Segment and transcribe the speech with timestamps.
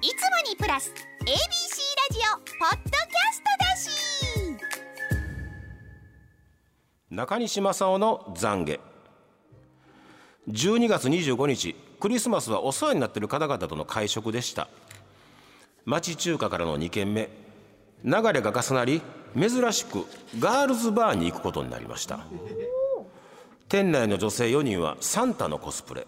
[0.00, 0.16] いつも
[0.48, 0.92] にプラス
[1.22, 1.34] ABC ラ
[2.12, 3.90] ジオポッドキャストだし。
[7.10, 8.80] 中西正夫の懺悔。
[10.50, 14.68] 12月25日クリスマスはお世話になっている方々との会食でした。
[15.84, 17.28] 町中華からの2軒目。
[18.04, 19.02] 流れが重なり
[19.36, 20.06] 珍しく
[20.38, 22.20] ガールズバーに行くことになりました。
[23.68, 26.06] 店内の女性4人はサンタのコスプレ。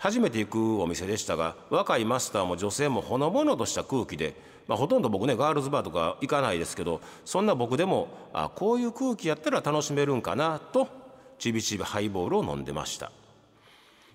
[0.00, 4.34] 初めて行くお店でしたが若いマスターも女性もほのぼのとした空気で、
[4.66, 10.88] まあ、ほとんど僕ねガールズバーとか行かないですけどそんな僕でもあこういう空気やったら楽しめるんかなと
[11.38, 13.12] ちびちびハイボールを飲んでました。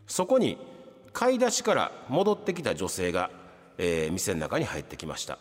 [0.07, 0.57] そこに
[1.13, 3.29] 買い出しから戻ってきた女性が、
[3.77, 5.39] えー店の中に入ってきました。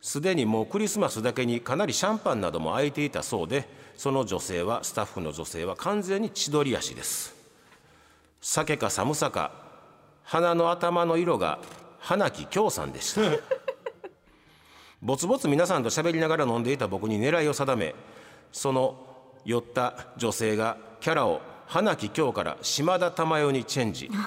[0.00, 7.37] すでにもうクリスマスだけにかなりシャンパンなども空いていたそうでその女性はスタッフの女性は完全に千鳥足です。
[8.40, 9.50] 酒か寒さか
[10.22, 11.58] 鼻の頭の色が
[11.98, 13.22] 花木京さんでした。
[15.00, 17.94] ぼつぼつ皆さんと喋りながら飲んでいた僕に狙いを定め
[18.50, 18.96] その
[19.44, 24.10] 酔った女性がキャラを花木京から島田珠代にチェンジ。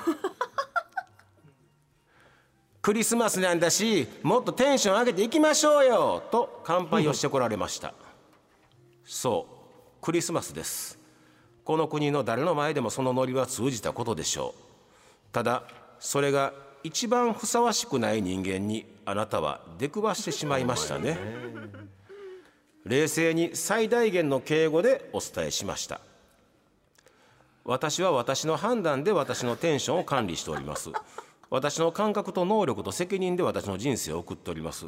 [2.81, 7.93] クリスマスなんだしもっとテンション上げていきましょうよと乾杯をしてこられました。
[9.05, 9.47] そ
[9.99, 11.00] うクリスマスです
[11.71, 14.61] この国の誰の前でもそのノリは通じたことでしょう。
[15.31, 15.63] ただ
[16.01, 16.51] それが
[16.83, 21.17] 一番ふさわしくない人間にあなたは出くわしてしまいましたね。
[22.83, 26.01] 冷静に最大限の敬語でお伝えしました。
[27.63, 30.89] 私は私の判断で私のテンションを管理しております。
[31.49, 34.87] 私の感覚と能力と責任で私の人生を送っております。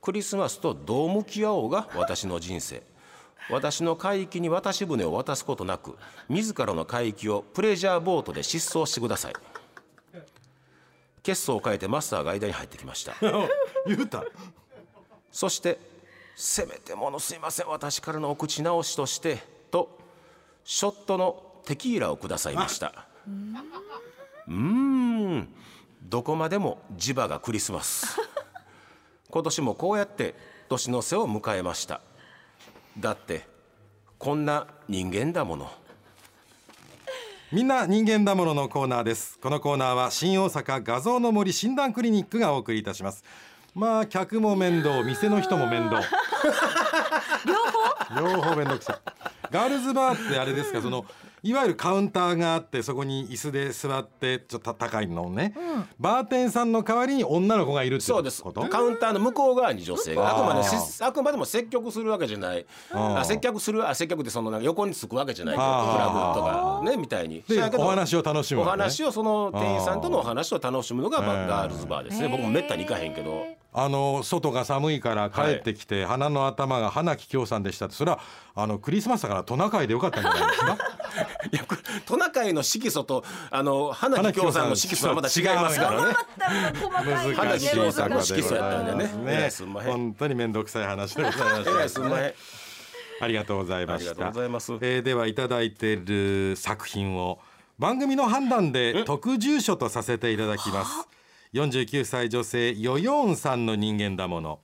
[0.00, 2.82] クリスマスとどう向き合おうが私の人生。
[3.50, 5.96] 私の海域に渡し船を渡すことなく
[6.28, 9.32] 自らの海域をプレジャーボートで疾走してください。
[11.22, 13.14] 血相を変えてマスターが間に入ってきました。
[13.86, 14.24] 言うた。
[15.32, 15.78] そして
[16.36, 19.98] 「せめてものすいません私からのお口直しとして」と
[20.64, 23.06] ショットのテキーラをくださいました。
[24.46, 25.54] うーん。
[26.02, 28.20] どこまでも磁場がクリスマス。
[29.30, 30.34] 今年もこうやって
[30.68, 32.00] 年の瀬を迎えました
[32.98, 33.46] だって
[34.18, 35.70] こんな人間だもの。
[37.52, 39.38] みんな人間だもののコーナーです。
[39.38, 43.22] このコーナーは新大阪画像の森診断クリニックがお送りいたします。
[43.74, 46.00] まあ客も面倒店の人も面倒。
[47.46, 48.36] 両方？
[48.36, 48.96] 両方面倒くさい。
[49.50, 51.04] ガールズバーってあれですかその
[51.44, 55.54] いわゆるカウンターがあってそこに椅子で座ってちょっと高いのをね、
[56.00, 58.42] バーテンさんの代わりに女の子がいるってそうです。
[58.42, 58.62] こと？
[58.62, 60.66] カウンターの向こう側に女性があくまで
[61.00, 62.64] あくまでも接客するわけじゃない。
[62.92, 65.54] あ接客するあ接客ってそのなんか横につくわけじゃない。
[65.54, 67.44] けどクラブとかねみたいに。
[67.76, 68.70] お話を楽しむね。
[68.70, 72.28] 話をその店員さんとのお話を楽しむのがガールズバーですね。
[72.28, 73.44] 僕もめったに行かへんけど。
[73.76, 77.96] あの外が寒いから帰ってきて、鼻の頭が花木京さんでしたって。
[77.96, 78.20] それは
[78.54, 80.78] あのクリスマスだからトナカイでよかったんじゃないですか？
[81.52, 86.14] いやこれトナカイの色素とあの花木京さんの色素はまた違いますからね。
[87.34, 89.10] 花木京さんの色素やったんでね。
[89.26, 89.90] えらいすんまへん。
[89.90, 92.34] 本当に面倒くさい話でございましすんまへん。
[93.18, 94.72] たありがとうございまありがとうしたございます。
[94.74, 97.38] えーではいただいている作品を
[97.78, 101.08] 番組の判断で特住所とさせていただきます。
[101.54, 104.60] 49歳女性ヨヨーンさんの人間だもの。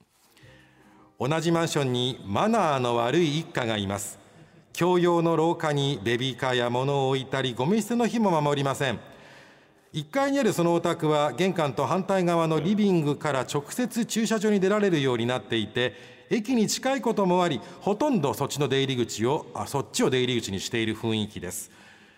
[1.20, 4.18] 同じマンションにマナーの悪い一家がいます
[4.80, 8.98] 共用の廊下にベビーカーや物を置いたりゴミ捨ての日も守りません。
[9.92, 15.92] 1階にあるそのお宅は玄関と反対側のリビングから直接駐車場に出られるようになっていて
[16.30, 21.70] 駅に近いこともありほとんどそっちの出入り口をあそっちを出入り口にしている雰囲気です。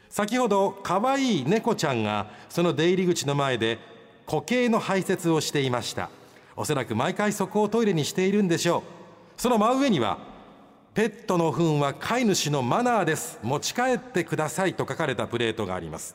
[0.09, 3.81] 先ほど可愛い猫ちゃんがその出入り口の前で
[4.25, 6.11] 固形の排泄をしていました。
[6.55, 8.85] おそらく毎回そこをトイレにしているんでしょ
[9.37, 9.41] う。
[9.41, 10.31] その真上には
[10.95, 13.39] ペットの糞は飼い主のマナーです。
[13.43, 16.15] 持ち帰ってくださいと書かれたプレートがあります。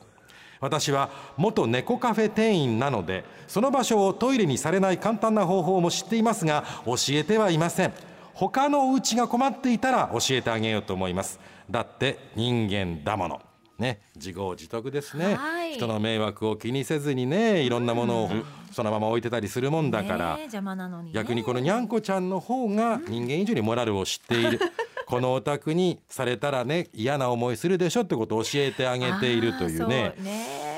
[0.60, 7.92] 私は元猫カフェ店員なのでその場所をトイレにされない簡単な方法も知っていますが教えてはいません。
[8.34, 11.40] 他のお家が困っていたら教えてあげようと思います。
[11.68, 13.47] だって人間だもの。
[13.78, 15.74] ね自業自得ですね、はい。
[15.74, 18.30] 人の迷惑を気にせずにねいろんなものを
[18.72, 21.12] そのまま置いてたりするもんだから、ねえ邪魔なのにね。
[21.14, 24.60] 逆にこのにゃんこちゃんの方が人間以上にモラルを知っている。
[25.06, 30.14] このお宅にされたらね嫌な思いするでしょってことを教えてあげているというね。
[30.14, 30.68] あーそうね。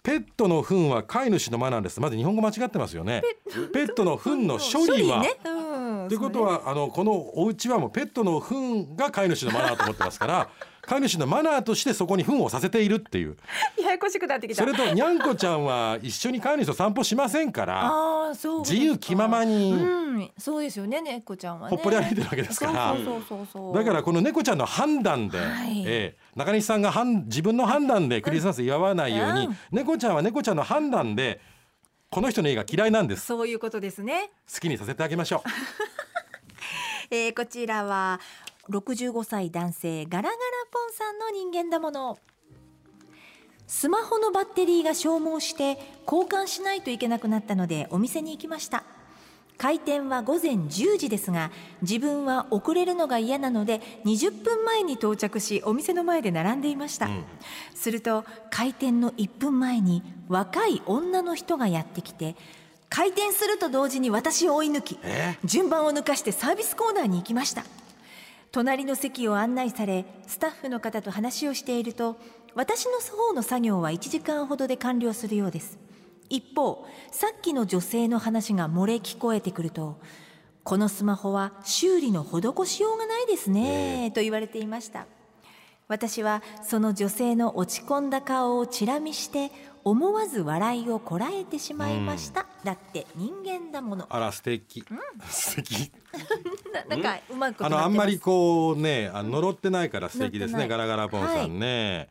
[0.00, 2.00] ペットの糞は飼い主のマナーです。
[2.00, 3.22] まず日本語間違ってますよね。
[3.72, 4.04] ペット。
[4.04, 5.20] の糞の処理は。
[5.20, 5.36] ね。
[5.44, 6.08] うん。
[6.08, 10.48] ということはあのこのお家はもうペットの糞が飼い主のマナーと思ってますから
[10.88, 13.36] 飼い主のマナーとしてそこに糞をさせているっていう。
[13.78, 14.62] ややこしくなってきた。
[14.62, 19.76] それとにゃんこちゃんは一緒に飼い主と散歩しませんからああそう自由気ままにう
[20.18, 20.30] ん。
[20.38, 21.76] そうですよね猫ちゃんはね。
[21.76, 22.94] ほっぽり歩いてるわけですから。
[22.94, 23.74] そうそうそうそう。
[23.74, 25.84] だからこの猫ちゃんの判断で、はい。
[25.86, 29.56] ええ中西さんが判自分の判断でクリスマス祝わないように、うん。
[29.72, 31.40] 猫ちゃんは猫ちゃんの判断で
[32.08, 33.26] この人の家が嫌いなんです。
[33.26, 34.30] そういうことですね。
[34.50, 35.48] 好きにさせてあげましょう。
[37.10, 38.20] えー、こちらは
[38.70, 40.34] 65歳男性ガラガラ
[40.70, 42.18] ポンさんの人間だもの。
[43.66, 45.78] スマホのバッテリーが消耗して
[46.10, 48.84] 交換しないといけなくなったのでお店に行きました。
[49.58, 51.50] 開店は午前10時ですが
[51.82, 57.08] 自分は遅れるのが嫌なので20分前に到着しお店の前で並んでいました、
[57.74, 62.36] すると開店の1分前に若い女の人がやってきて
[62.88, 64.98] 開店すると同時に私を追い抜き
[65.44, 67.64] 順番を抜かしてサービスコーナーに行きました
[68.50, 72.16] 隣の席を案内されスタッフの方と話をしていると
[72.54, 75.78] 私の方の作業は1時間ほどで完了するようです。
[76.30, 79.98] 一方さっきの女性の話が漏れ聞こえてくると
[80.62, 85.06] このスマホは修理の施しようがないですねと言われていました。
[85.88, 89.50] 私はその女性の落ち込んだ顔をチラ見して
[89.90, 94.06] 思わず笑いをこらえてしまいました、だって人間だもの。
[94.08, 94.84] あら素敵、
[95.28, 95.90] 素敵。
[96.72, 102.08] な なんかうまくあのあんまりこうねあの呪ってないから素敵ですねガラガラポンさんね、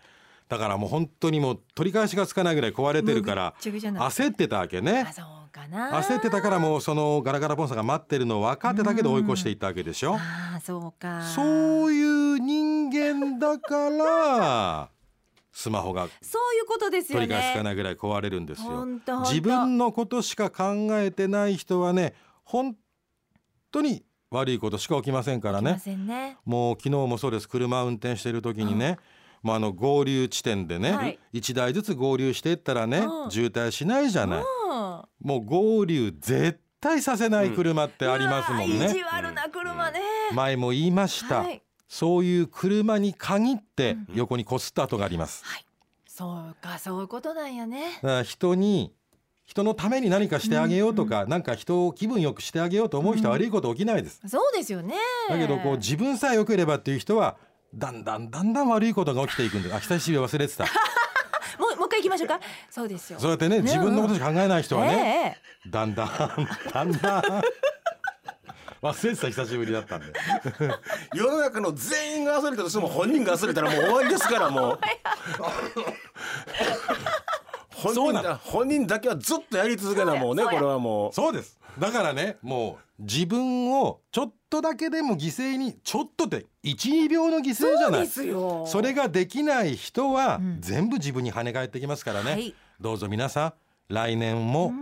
[0.50, 5.06] だからもう本当にもう取り返しがつかないぐらい壊れてるからもうぐっちゃぐちゃな焦ってたわけね。
[5.07, 6.00] あそうかな。
[6.00, 10.15] 焦ってたからもうそのガラガラポンさんが待ってるのを分かってたけど追い越していったわけでしょ。
[10.15, 11.23] ああそうか。
[11.23, 14.89] そういう人間だから
[15.57, 17.25] スマホがそういうことですよね。
[17.25, 18.86] 取り返しつかないぐらい壊れるんですよ。
[19.24, 22.13] 自分のことしか考えてない人はね
[22.44, 22.75] 本
[23.71, 25.81] 当に悪いことしか起きませんからね。
[26.06, 26.38] ね。
[26.45, 27.50] もう昨日もそうです。
[27.50, 29.00] 車運転してる時にね、
[29.42, 31.19] まあ、あの合流地点でね、はい。
[31.33, 33.31] 一台ずつ合流していったらね、うん。
[33.31, 34.45] 渋滞しないじゃない、うん。
[35.21, 38.75] もう合流絶対させない車ってありますもんね。
[38.75, 40.01] うわ意地、悪な車ね、
[40.33, 45.66] 前も言いました、はいそういう車に限って横にこすった跡があります、はい。
[46.06, 47.92] そうかそういうことなんやね。
[48.24, 48.94] 人に
[49.45, 54.95] 人のために何かしてあげようとか、なんか人を気分よくしてあげようと思う人は悪いこと起きないです、そうですよね。
[55.30, 57.38] だけどこう自分さえ良ければっていう人は
[57.74, 60.66] だんだんだんだん悪いことが起きていくんであ久しぶり忘れてた。
[61.57, 62.40] もうもう一回行きましょうか。
[62.69, 63.19] そうですよ。
[63.19, 65.69] そうやってね自分のことしか考えない人はね、え。
[65.69, 66.10] だんだん
[66.74, 67.24] だんだん
[68.81, 70.07] 忘れてた久しぶりだったんで。
[71.13, 74.79] 世の中の全員が忘れたとしても本人が忘れたらもう終わりですからもう。
[77.69, 81.13] 本人だ本人だけはずっとやり続けなもうねこれはもう。
[81.13, 81.59] そうです。
[81.77, 88.65] だからねもう自分をちょっとだけでも犠牲にちょっとって12秒の犠牲じゃそうでないすよ。
[88.65, 90.57] それができない人はん。
[90.59, 92.56] 全部自分に跳ね返ってきますからね、はい。
[92.80, 93.53] どうぞ皆さん
[93.94, 94.73] 来年も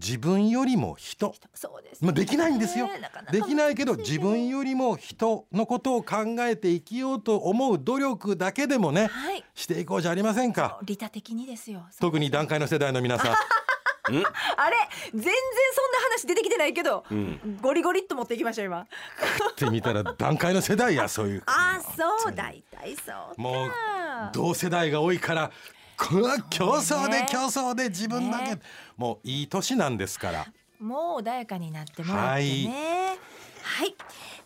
[0.00, 2.88] 自分よりも人、そうです、まあ、できないんですよ。
[3.32, 9.44] できないけど自分よりも人のことを考えて生きようと思う努力だけでもねはい。
[9.54, 10.78] していこうじゃありませんか。
[10.84, 11.86] 利他的にですよ。
[12.00, 13.34] 特に段階の世代の皆さん。
[14.08, 14.76] あれ？
[15.12, 17.04] 全然そんな話出てきてないけど、
[17.60, 18.86] ゴリゴリっと持っていきましょう今っ
[19.54, 21.42] てみたら段階の世代やそういう。
[21.46, 22.34] あそう。
[22.34, 23.70] 大体そうもう
[24.32, 25.50] 同世代が多いから
[25.98, 28.60] 競争で競争で自分だけ、ね。
[28.96, 30.46] もういい年なんですから。
[30.78, 33.18] もう穏やかになってもらってね。
[33.62, 33.94] はい、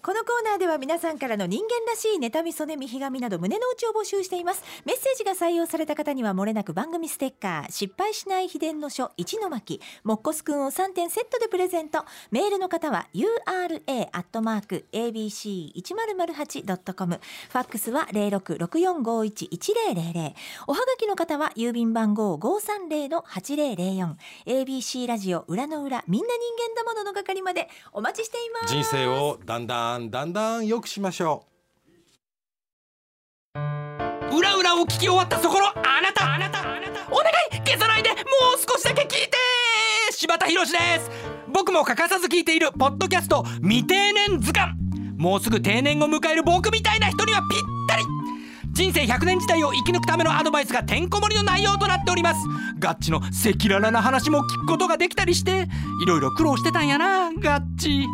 [0.04, 4.64] このコーナーでは皆さんからの人間らしい妬みそねみひがみなど胸の内を募集しています。
[4.84, 12.04] メッセージが採用された方にはもれなく番組ステッカー失敗しない秘伝の書一の巻もっこすくんを3点セットでプレゼント。
[12.32, 13.28] メールの方は ura
[14.10, 20.34] アットマーク abc 一0 0 8 com ファックスは零六六四五一一零零零
[20.66, 24.16] おはがきの方は郵便番号五三零の八零零四
[24.46, 28.74] ABC ラジオ裏の裏みんな人間だものの係までお待ちしています。
[28.74, 31.46] 人生をだんだんだんだん良くしましょ
[34.30, 34.36] う。
[34.36, 38.18] 裏裏を聞き終わったそこのあなたあなたあなたお願い消さないでもう
[38.58, 39.36] 少しだけ聞いて
[40.12, 41.10] 柴田博です。
[41.52, 44.74] 僕も欠かさず聞いているポッドキャスト未定年図鑑。
[45.18, 48.02] もうすぐ定年を迎える僕みたいな人にはぴったり。
[48.72, 52.40] 人生100年時代を生き抜くためのアドバイスがてんこ盛りの内容となっております。
[52.78, 55.68] ガッチの赤裸々な話も聞くことができたりして
[56.02, 58.06] いろいろ苦労してたんやなガッチ。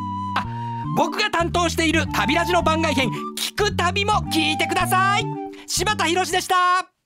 [0.96, 5.24] 僕が担当している旅ラジの番外編聞く旅も聞いてください。
[5.66, 6.97] 柴田博でした。